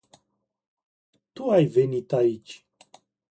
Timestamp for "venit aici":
1.75-2.53